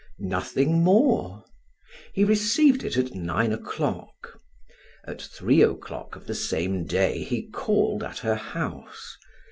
[0.17, 1.45] Nothing more.
[2.11, 4.41] He received it at nine o'clock.
[5.05, 9.15] At three o'clock of the same day he called at her house.